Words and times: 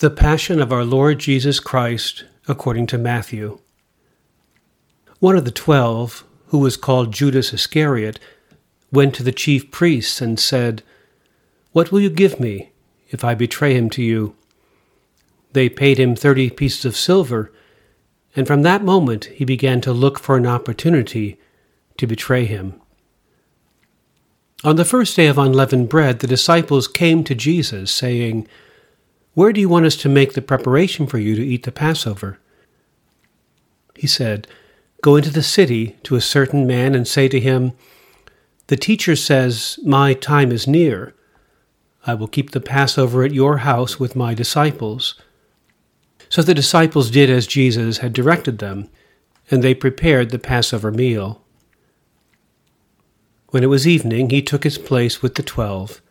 The 0.00 0.10
Passion 0.10 0.62
of 0.62 0.72
our 0.72 0.84
Lord 0.84 1.18
Jesus 1.18 1.58
Christ 1.58 2.24
according 2.46 2.86
to 2.86 2.98
Matthew. 2.98 3.58
One 5.18 5.36
of 5.36 5.44
the 5.44 5.50
twelve, 5.50 6.22
who 6.46 6.58
was 6.58 6.76
called 6.76 7.12
Judas 7.12 7.52
Iscariot, 7.52 8.20
went 8.92 9.12
to 9.16 9.24
the 9.24 9.32
chief 9.32 9.72
priests 9.72 10.20
and 10.20 10.38
said, 10.38 10.84
What 11.72 11.90
will 11.90 11.98
you 11.98 12.10
give 12.10 12.38
me 12.38 12.70
if 13.08 13.24
I 13.24 13.34
betray 13.34 13.74
him 13.74 13.90
to 13.90 14.00
you? 14.00 14.36
They 15.52 15.68
paid 15.68 15.98
him 15.98 16.14
thirty 16.14 16.48
pieces 16.48 16.84
of 16.84 16.96
silver, 16.96 17.50
and 18.36 18.46
from 18.46 18.62
that 18.62 18.84
moment 18.84 19.24
he 19.24 19.44
began 19.44 19.80
to 19.80 19.92
look 19.92 20.20
for 20.20 20.36
an 20.36 20.46
opportunity 20.46 21.40
to 21.96 22.06
betray 22.06 22.44
him. 22.44 22.80
On 24.62 24.76
the 24.76 24.84
first 24.84 25.16
day 25.16 25.26
of 25.26 25.38
unleavened 25.38 25.88
bread, 25.88 26.20
the 26.20 26.28
disciples 26.28 26.86
came 26.86 27.24
to 27.24 27.34
Jesus, 27.34 27.90
saying, 27.90 28.46
where 29.38 29.52
do 29.52 29.60
you 29.60 29.68
want 29.68 29.86
us 29.86 29.94
to 29.94 30.08
make 30.08 30.32
the 30.32 30.42
preparation 30.42 31.06
for 31.06 31.16
you 31.16 31.36
to 31.36 31.46
eat 31.46 31.62
the 31.62 31.70
Passover? 31.70 32.40
He 33.94 34.08
said, 34.08 34.48
Go 35.00 35.14
into 35.14 35.30
the 35.30 35.44
city 35.44 35.96
to 36.02 36.16
a 36.16 36.20
certain 36.20 36.66
man 36.66 36.92
and 36.92 37.06
say 37.06 37.28
to 37.28 37.38
him, 37.38 37.70
The 38.66 38.76
teacher 38.76 39.14
says, 39.14 39.78
My 39.84 40.12
time 40.12 40.50
is 40.50 40.66
near. 40.66 41.14
I 42.04 42.14
will 42.14 42.26
keep 42.26 42.50
the 42.50 42.60
Passover 42.60 43.22
at 43.22 43.32
your 43.32 43.58
house 43.58 44.00
with 44.00 44.16
my 44.16 44.34
disciples. 44.34 45.14
So 46.28 46.42
the 46.42 46.52
disciples 46.52 47.08
did 47.08 47.30
as 47.30 47.46
Jesus 47.46 47.98
had 47.98 48.12
directed 48.12 48.58
them, 48.58 48.90
and 49.52 49.62
they 49.62 49.72
prepared 49.72 50.30
the 50.30 50.40
Passover 50.40 50.90
meal. 50.90 51.44
When 53.50 53.62
it 53.62 53.68
was 53.68 53.86
evening, 53.86 54.30
he 54.30 54.42
took 54.42 54.64
his 54.64 54.78
place 54.78 55.22
with 55.22 55.36
the 55.36 55.44
twelve. 55.44 56.02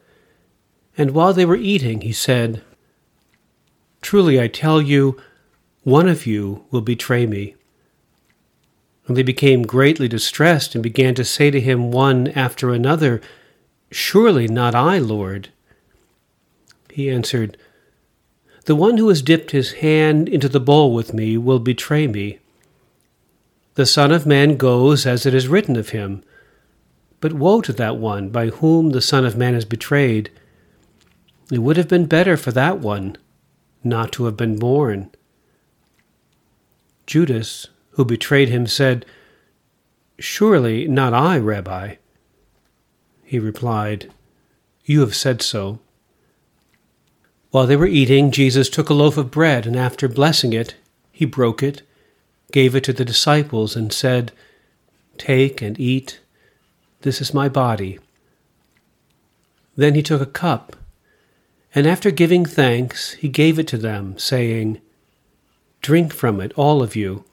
And 0.98 1.12
while 1.12 1.34
they 1.34 1.46
were 1.46 1.58
eating, 1.58 2.00
he 2.00 2.14
said, 2.14 2.64
Truly 4.08 4.40
I 4.40 4.48
tell 4.48 4.82
you, 4.82 5.18
one 5.84 6.08
of 6.08 6.26
you 6.26 6.64
will 6.72 6.80
betray 6.80 7.26
me. 7.26 7.56
And 9.06 9.18
they 9.18 9.22
became 9.22 9.64
greatly 9.64 10.08
distressed 10.08 10.76
and 10.76 10.82
began 10.82 11.14
to 11.16 11.26
say 11.26 11.52
to 11.52 11.60
him 11.60 11.92
one 11.92 12.30
after 12.30 12.72
another, 12.72 13.20
Surely 13.92 14.48
not 14.48 14.74
I, 14.74 14.98
Lord. 14.98 15.50
He 16.90 17.10
answered, 17.10 17.58
The 18.64 18.78
one 18.78 18.96
who 18.96 19.10
has 19.10 19.22
dipped 19.22 19.52
his 19.52 19.74
hand 19.84 20.30
into 20.30 20.48
the 20.48 20.62
bowl 20.62 20.94
with 20.94 21.14
me 21.14 21.38
will 21.38 21.60
betray 21.60 22.08
me. 22.08 22.40
The 23.76 23.86
Son 23.86 24.14
of 24.14 24.26
Man 24.26 24.56
goes 24.56 25.06
as 25.06 25.26
it 25.26 25.34
is 25.34 25.50
written 25.50 25.76
of 25.76 25.90
him. 25.90 26.24
But 27.20 27.34
woe 27.34 27.60
to 27.60 27.74
that 27.74 27.98
one 27.98 28.30
by 28.30 28.52
whom 28.52 28.92
the 28.92 29.02
Son 29.02 29.26
of 29.26 29.36
Man 29.36 29.54
is 29.54 29.66
betrayed. 29.66 30.32
It 31.52 31.60
would 31.60 31.76
have 31.76 31.90
been 31.90 32.06
better 32.06 32.38
for 32.38 32.54
that 32.54 32.80
one 32.80 33.18
not 33.84 34.12
to 34.14 34.26
have 34.26 34.38
been 34.38 34.58
born. 34.58 35.10
Judas, 37.06 37.68
who 37.92 38.06
betrayed 38.06 38.50
him, 38.50 38.68
said, 38.68 39.06
Surely 40.20 40.88
not 40.88 41.14
I, 41.14 41.38
Rabbi. 41.38 41.96
He 43.24 43.40
replied, 43.40 44.12
You 44.86 45.02
have 45.02 45.16
said 45.16 45.42
so. 45.42 45.80
While 47.52 47.68
they 47.68 47.76
were 47.76 47.88
eating, 47.88 48.32
Jesus 48.32 48.70
took 48.70 48.90
a 48.90 48.94
loaf 48.94 49.18
of 49.18 49.32
bread, 49.32 49.66
and 49.66 49.76
after 49.76 50.08
blessing 50.08 50.54
it, 50.54 50.76
he 51.12 51.26
broke 51.26 51.64
it, 51.64 51.82
gave 52.52 52.76
it 52.76 52.84
to 52.86 52.94
the 52.94 53.06
disciples, 53.06 53.76
and 53.76 53.92
said, 53.94 54.32
Take 55.18 55.62
and 55.62 55.80
eat. 55.80 56.20
This 57.02 57.22
is 57.22 57.34
my 57.34 57.48
body. 57.48 58.00
Then 59.76 59.96
he 59.96 60.04
took 60.04 60.22
a 60.22 60.26
cup 60.26 60.76
and 61.78 61.86
after 61.86 62.10
giving 62.10 62.44
thanks, 62.44 63.12
he 63.12 63.30
gave 63.30 63.60
it 63.60 63.68
to 63.68 63.78
them, 63.78 64.18
saying, 64.18 64.82
Drink 65.80 66.12
from 66.12 66.42
it, 66.42 66.52
all 66.56 66.82
of 66.82 66.96
you. 66.96 67.24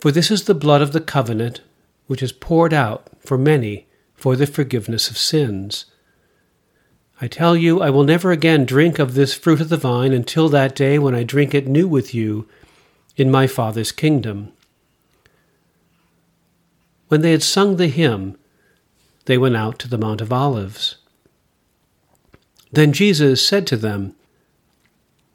For 0.00 0.10
this 0.10 0.32
is 0.32 0.46
the 0.46 0.52
blood 0.52 0.82
of 0.82 0.90
the 0.90 1.00
covenant, 1.00 1.60
which 2.08 2.24
is 2.24 2.32
poured 2.32 2.74
out 2.74 3.06
for 3.20 3.38
many 3.38 3.86
for 4.16 4.34
the 4.34 4.48
forgiveness 4.48 5.10
of 5.10 5.16
sins. 5.16 5.84
I 7.20 7.28
tell 7.28 7.56
you, 7.56 7.80
I 7.80 7.88
will 7.88 8.02
never 8.02 8.32
again 8.32 8.64
drink 8.64 8.98
of 8.98 9.14
this 9.14 9.32
fruit 9.32 9.60
of 9.60 9.68
the 9.68 9.76
vine 9.76 10.12
until 10.12 10.48
that 10.48 10.74
day 10.74 10.98
when 10.98 11.14
I 11.14 11.22
drink 11.22 11.54
it 11.54 11.68
new 11.68 11.86
with 11.86 12.16
you 12.16 12.48
in 13.16 13.30
my 13.30 13.46
Father's 13.46 13.92
kingdom. 13.92 14.52
When 17.06 17.20
they 17.20 17.30
had 17.30 17.44
sung 17.44 17.76
the 17.76 17.86
hymn, 17.86 18.36
they 19.26 19.38
went 19.38 19.54
out 19.54 19.78
to 19.78 19.88
the 19.88 19.98
Mount 19.98 20.20
of 20.20 20.32
Olives. 20.32 20.96
Then 22.74 22.92
Jesus 22.92 23.46
said 23.46 23.68
to 23.68 23.76
them, 23.76 24.16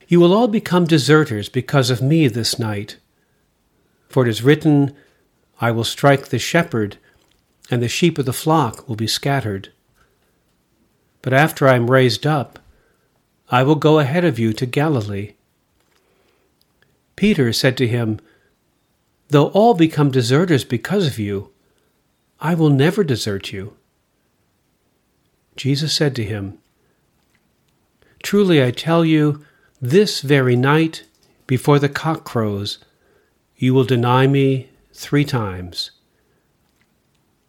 You 0.09 0.19
will 0.19 0.33
all 0.33 0.49
become 0.49 0.83
deserters 0.83 1.47
because 1.47 1.89
of 1.89 2.01
me 2.01 2.27
this 2.27 2.59
night. 2.59 2.97
For 4.09 4.25
it 4.25 4.29
is 4.29 4.43
written, 4.43 4.93
I 5.61 5.71
will 5.71 5.85
strike 5.85 6.27
the 6.27 6.39
shepherd, 6.39 6.97
and 7.71 7.81
the 7.81 7.87
sheep 7.87 8.17
of 8.17 8.25
the 8.25 8.33
flock 8.33 8.89
will 8.89 8.97
be 8.97 9.07
scattered. 9.07 9.71
But 11.21 11.31
after 11.31 11.65
I 11.65 11.75
am 11.75 11.89
raised 11.89 12.27
up, 12.27 12.59
I 13.49 13.63
will 13.63 13.75
go 13.75 13.99
ahead 13.99 14.25
of 14.25 14.37
you 14.37 14.51
to 14.51 14.65
Galilee. 14.65 15.35
Peter 17.15 17.53
said 17.53 17.77
to 17.77 17.87
him, 17.87 18.19
Though 19.29 19.47
all 19.51 19.75
become 19.75 20.11
deserters 20.11 20.65
because 20.65 21.07
of 21.07 21.17
you, 21.17 21.51
I 22.41 22.53
will 22.53 22.69
never 22.69 23.01
desert 23.05 23.53
you. 23.53 23.77
Jesus 25.55 25.93
said 25.93 26.17
to 26.17 26.25
him, 26.25 26.57
Truly 28.23 28.63
I 28.63 28.71
tell 28.71 29.03
you, 29.05 29.45
this 29.81 30.21
very 30.21 30.55
night, 30.55 31.03
before 31.47 31.79
the 31.79 31.89
cock 31.89 32.25
crows, 32.25 32.79
you 33.57 33.73
will 33.73 33.85
deny 33.85 34.27
me 34.27 34.69
three 34.93 35.25
times. 35.25 35.91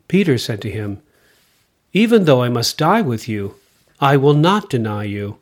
Peter 0.09 0.39
said 0.39 0.61
to 0.63 0.71
him, 0.71 1.03
Even 1.93 2.25
though 2.25 2.43
I 2.43 2.49
must 2.49 2.79
die 2.79 3.03
with 3.03 3.29
you, 3.29 3.57
I 4.01 4.17
will 4.17 4.35
not 4.35 4.71
deny 4.71 5.05
you. 5.05 5.39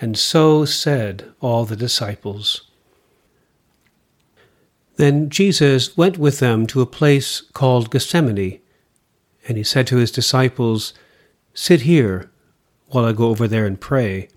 And 0.00 0.16
so 0.16 0.64
said 0.64 1.32
all 1.40 1.64
the 1.64 1.76
disciples. 1.76 2.62
Then 4.96 5.28
Jesus 5.28 5.96
went 5.96 6.18
with 6.18 6.38
them 6.38 6.66
to 6.68 6.80
a 6.80 6.86
place 6.86 7.42
called 7.52 7.90
Gethsemane, 7.90 8.60
and 9.46 9.56
he 9.56 9.62
said 9.62 9.86
to 9.88 9.96
his 9.96 10.10
disciples, 10.10 10.94
Sit 11.54 11.82
here 11.82 12.30
while 12.88 13.04
I 13.04 13.12
go 13.12 13.28
over 13.28 13.46
there 13.46 13.66
and 13.66 13.80
pray. 13.80 14.28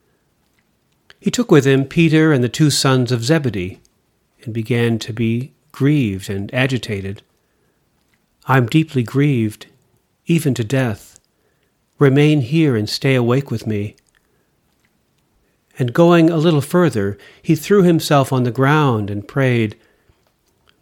He 1.20 1.32
took 1.32 1.52
with 1.52 1.66
him 1.66 1.86
Peter 1.86 2.32
and 2.32 2.44
the 2.44 2.50
two 2.50 2.70
sons 2.70 3.12
of 3.12 3.24
Zebedee, 3.24 3.82
and 4.44 4.54
began 4.54 5.00
to 5.00 5.12
be 5.12 5.54
grieved 5.72 6.30
and 6.30 6.54
agitated. 6.54 7.22
I 8.46 8.58
am 8.58 8.68
deeply 8.68 9.04
grieved, 9.04 9.68
even 10.26 10.54
to 10.54 10.64
death. 10.64 11.20
Remain 11.98 12.42
here 12.42 12.76
and 12.78 12.90
stay 12.90 13.16
awake 13.16 13.52
with 13.52 13.68
me. 13.68 13.96
And 15.78 15.94
going 15.94 16.30
a 16.30 16.38
little 16.38 16.62
further, 16.62 17.18
he 17.42 17.56
threw 17.56 17.84
himself 17.84 18.32
on 18.32 18.44
the 18.44 18.52
ground 18.52 19.10
and 19.10 19.28
prayed, 19.28 19.78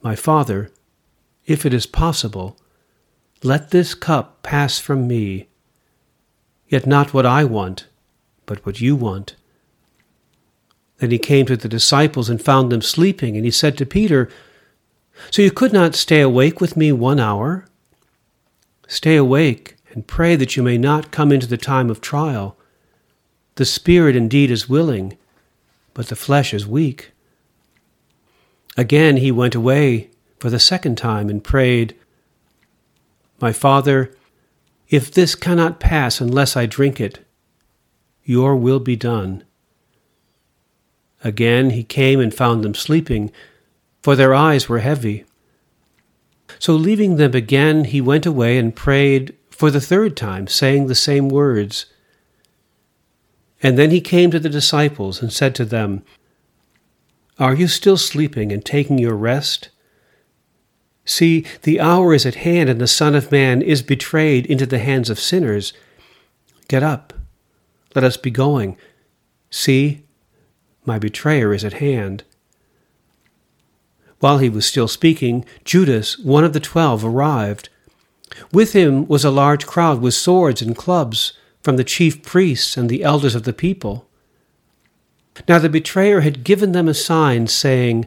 My 0.04 0.16
Father, 0.16 0.72
if 1.46 1.66
it 1.66 1.74
is 1.74 1.86
possible, 1.86 2.58
let 3.44 3.72
this 3.72 3.96
cup 3.96 4.44
pass 4.44 4.80
from 4.80 5.08
me. 5.08 5.48
Yet 6.68 6.86
not 6.86 7.14
what 7.14 7.26
I 7.26 7.44
want, 7.44 7.88
but 8.46 8.66
what 8.66 8.82
you 8.82 8.96
want. 8.96 9.36
Then 11.00 11.12
he 11.12 11.20
came 11.20 11.46
to 11.46 11.58
the 11.58 11.70
disciples 11.70 12.30
and 12.30 12.42
found 12.42 12.72
them 12.72 12.82
sleeping, 12.82 13.36
and 13.36 13.46
he 13.46 13.52
said 13.52 13.78
to 13.78 13.86
Peter, 13.86 14.30
So 15.32 15.42
you 15.42 15.52
could 15.52 15.74
not 15.74 15.96
stay 15.96 16.22
awake 16.22 16.60
with 16.60 16.76
me 16.76 16.92
one 16.92 17.20
hour? 17.20 17.66
Stay 18.88 19.16
awake 19.16 19.76
and 19.92 20.08
pray 20.08 20.36
that 20.36 20.56
you 20.56 20.64
may 20.64 20.78
not 20.78 21.12
come 21.12 21.32
into 21.32 21.48
the 21.48 21.58
time 21.58 21.90
of 21.90 22.02
trial. 22.02 22.58
The 23.56 23.66
spirit 23.66 24.16
indeed 24.16 24.52
is 24.52 24.70
willing, 24.70 25.18
but 25.94 26.08
the 26.08 26.16
flesh 26.16 26.54
is 26.54 26.68
weak. 26.68 27.12
Again 28.78 29.18
he 29.18 29.32
went 29.32 29.56
away 29.56 30.12
for 30.40 30.50
the 30.50 30.60
second 30.60 30.98
time 30.98 31.30
and 31.30 31.44
prayed, 31.44 31.96
My 33.42 33.52
Father, 33.52 34.14
if 34.90 35.12
this 35.12 35.36
cannot 35.36 35.80
pass 35.80 36.22
unless 36.22 36.56
I 36.56 36.66
drink 36.68 37.02
it, 37.02 37.26
your 38.24 38.56
will 38.56 38.80
be 38.80 38.96
done. 38.96 39.44
Again 41.24 41.72
he 41.72 41.84
came 41.84 42.20
and 42.20 42.34
found 42.34 42.64
them 42.64 42.76
sleeping, 42.76 43.32
for 44.02 44.16
their 44.16 44.34
eyes 44.34 44.70
were 44.70 44.80
heavy. 44.80 45.26
So 46.60 46.74
leaving 46.74 47.18
them 47.18 47.34
again, 47.34 47.86
he 47.86 48.02
went 48.02 48.26
away 48.26 48.58
and 48.58 48.76
prayed 48.76 49.36
for 49.50 49.72
the 49.72 49.82
third 49.82 50.16
time, 50.16 50.48
saying 50.48 50.88
the 50.88 50.96
same 50.96 51.30
words. 51.30 51.88
And 53.62 53.78
then 53.78 53.92
he 53.92 54.02
came 54.02 54.32
to 54.32 54.40
the 54.40 54.50
disciples 54.50 55.22
and 55.22 55.34
said 55.34 55.56
to 55.56 55.66
them, 55.66 56.04
Are 57.40 57.56
you 57.56 57.68
still 57.68 57.98
sleeping 57.98 58.52
and 58.52 58.64
taking 58.64 58.98
your 58.98 59.16
rest? 59.16 59.70
See, 61.06 61.46
the 61.64 61.80
hour 61.80 62.14
is 62.14 62.26
at 62.26 62.36
hand, 62.36 62.70
and 62.70 62.82
the 62.82 62.88
Son 62.88 63.16
of 63.16 63.32
Man 63.32 63.62
is 63.62 63.82
betrayed 63.82 64.46
into 64.46 64.66
the 64.66 64.80
hands 64.80 65.10
of 65.10 65.20
sinners. 65.20 65.74
Get 66.68 66.84
up, 66.84 67.14
let 67.96 68.04
us 68.04 68.18
be 68.18 68.30
going. 68.30 68.78
See, 69.50 70.04
My 70.88 70.98
betrayer 70.98 71.54
is 71.54 71.66
at 71.66 71.74
hand. 71.74 72.24
While 74.20 74.38
he 74.38 74.50
was 74.50 74.66
still 74.66 74.88
speaking, 74.88 75.44
Judas, 75.66 76.18
one 76.18 76.46
of 76.46 76.54
the 76.54 76.62
twelve, 76.62 77.04
arrived. 77.04 77.68
With 78.54 78.72
him 78.72 79.06
was 79.06 79.26
a 79.26 79.30
large 79.30 79.68
crowd 79.68 80.02
with 80.02 80.14
swords 80.14 80.62
and 80.62 80.78
clubs 80.78 81.34
from 81.62 81.76
the 81.76 81.84
chief 81.84 82.24
priests 82.24 82.78
and 82.78 82.90
the 82.90 83.04
elders 83.04 83.36
of 83.36 83.44
the 83.44 83.52
people. 83.52 84.08
Now 85.46 85.60
the 85.60 85.68
betrayer 85.68 86.22
had 86.22 86.46
given 86.46 86.72
them 86.72 86.88
a 86.88 86.94
sign, 86.94 87.48
saying, 87.48 88.06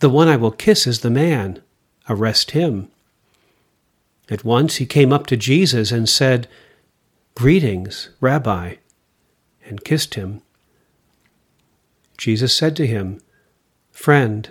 The 0.00 0.10
one 0.10 0.26
I 0.26 0.36
will 0.36 0.50
kiss 0.50 0.88
is 0.88 1.00
the 1.00 1.10
man. 1.10 1.62
Arrest 2.08 2.50
him. 2.50 2.88
At 4.28 4.44
once 4.44 4.76
he 4.76 4.86
came 4.86 5.12
up 5.12 5.28
to 5.28 5.36
Jesus 5.36 5.92
and 5.92 6.08
said, 6.08 6.48
Greetings, 7.36 8.08
Rabbi, 8.20 8.74
and 9.64 9.84
kissed 9.84 10.14
him. 10.14 10.42
Jesus 12.16 12.54
said 12.54 12.76
to 12.76 12.86
him, 12.86 13.20
Friend, 13.90 14.48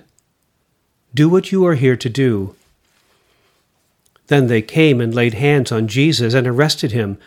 do 1.13 1.27
what 1.27 1.51
you 1.51 1.65
are 1.65 1.75
here 1.75 1.97
to 1.97 2.09
do. 2.09 2.55
Then 4.27 4.47
they 4.47 4.61
came 4.61 5.01
and 5.01 5.13
laid 5.13 5.33
hands 5.33 5.71
on 5.71 5.87
Jesus 5.87 6.33
and 6.33 6.47
arrested 6.47 6.93
him. 6.93 7.17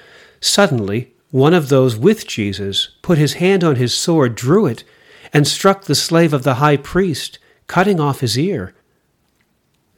Suddenly, 0.40 1.12
one 1.30 1.52
of 1.52 1.68
those 1.68 1.96
with 1.96 2.26
Jesus 2.26 2.90
put 3.02 3.18
his 3.18 3.34
hand 3.34 3.62
on 3.62 3.76
his 3.76 3.92
sword, 3.92 4.34
drew 4.34 4.66
it, 4.66 4.84
and 5.32 5.46
struck 5.46 5.84
the 5.84 5.94
slave 5.94 6.32
of 6.32 6.44
the 6.44 6.54
high 6.54 6.76
priest, 6.76 7.38
cutting 7.66 8.00
off 8.00 8.20
his 8.20 8.38
ear. 8.38 8.72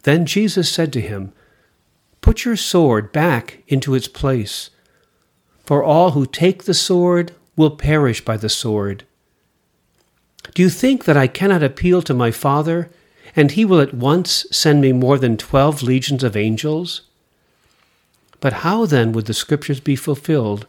Then 0.03 0.25
Jesus 0.25 0.71
said 0.71 0.93
to 0.94 1.00
him, 1.00 1.33
Put 2.21 2.44
your 2.44 2.56
sword 2.56 3.12
back 3.12 3.62
into 3.69 3.94
its 3.94 4.09
place, 4.09 4.71
for 5.65 5.85
all 5.85 6.12
who 6.12 6.27
take 6.27 6.65
the 6.65 6.75
sword 6.75 7.33
will 7.55 7.77
perish 7.77 8.25
by 8.25 8.37
the 8.37 8.49
sword. 8.49 9.05
Do 10.54 10.62
you 10.62 10.70
think 10.70 11.04
that 11.04 11.16
I 11.16 11.26
cannot 11.26 11.62
appeal 11.62 12.02
to 12.02 12.14
my 12.14 12.31
Father? 12.31 12.90
and 13.37 13.50
he 13.50 13.66
will 13.66 13.81
at 13.81 13.94
once 13.94 14.46
send 14.50 14.81
me 14.81 14.93
more 14.93 15.19
than 15.19 15.37
twelve 15.37 15.82
legions 15.82 16.25
of 16.25 16.37
angels? 16.37 17.02
But 18.40 18.54
how 18.64 18.87
then 18.87 19.12
would 19.12 19.26
the 19.26 19.34
Scriptures 19.34 19.78
be 19.78 19.94
fulfilled 19.94 20.66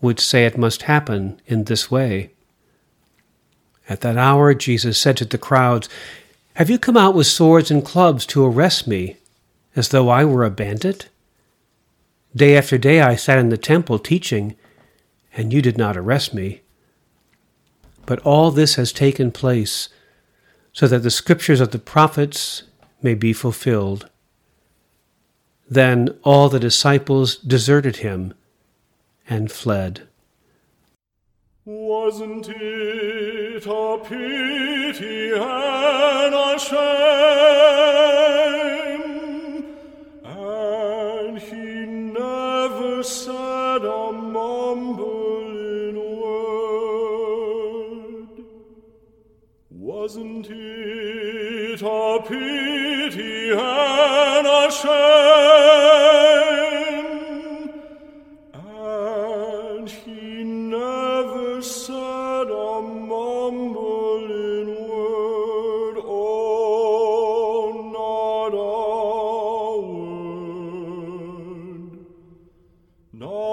which 0.00 0.20
say 0.20 0.46
it 0.46 0.56
must 0.56 0.82
happen 0.82 1.40
in 1.46 1.64
this 1.64 1.90
way? 1.90 2.30
At 3.88 4.00
that 4.02 4.16
hour 4.16 4.54
Jesus 4.54 4.96
said 4.96 5.16
to 5.16 5.24
the 5.24 5.38
crowds, 5.38 5.88
Have 6.54 6.70
you 6.70 6.78
come 6.78 6.96
out 6.96 7.14
with 7.14 7.26
swords 7.26 7.70
and 7.70 7.84
clubs 7.84 8.24
to 8.26 8.44
arrest 8.44 8.86
me, 8.86 9.16
as 9.74 9.88
though 9.88 10.08
I 10.08 10.24
were 10.24 10.44
a 10.44 10.50
bandit? 10.50 11.08
Day 12.36 12.56
after 12.56 12.78
day 12.78 13.00
I 13.00 13.16
sat 13.16 13.38
in 13.38 13.48
the 13.48 13.58
temple 13.58 13.98
teaching, 13.98 14.54
and 15.36 15.52
you 15.52 15.62
did 15.62 15.76
not 15.76 15.96
arrest 15.96 16.32
me. 16.32 16.60
But 18.08 18.20
all 18.20 18.50
this 18.50 18.76
has 18.76 18.90
taken 18.90 19.30
place 19.30 19.90
so 20.72 20.88
that 20.88 21.00
the 21.00 21.10
scriptures 21.10 21.60
of 21.60 21.72
the 21.72 21.78
prophets 21.78 22.62
may 23.02 23.14
be 23.14 23.34
fulfilled. 23.34 24.08
Then 25.68 26.16
all 26.22 26.48
the 26.48 26.58
disciples 26.58 27.36
deserted 27.36 27.96
him 27.96 28.32
and 29.28 29.52
fled. 29.52 30.08
Wasn't 31.66 32.48
it 32.48 33.66
a 33.66 33.98
pity 34.02 35.32
and 35.32 36.34
a 36.34 36.58
shame? 36.58 36.86
And 40.24 41.38
he 41.38 41.84
never 41.84 43.02
said 43.02 43.84
a 43.84 44.12
mumbling 44.12 45.27
Wasn't 50.08 50.48
it 50.48 51.82
a 51.82 52.22
pity 52.26 53.50
and 53.50 54.46
a 54.46 54.70
shame? 54.72 54.88
And 58.54 59.86
he 59.90 60.44
never 60.44 61.60
said 61.60 62.48
a 62.48 62.80
mumbling 62.80 64.68
word, 64.88 65.96
oh, 66.06 67.72
not 67.92 68.54
a 68.56 69.80
word. 70.72 71.98
Not 73.12 73.47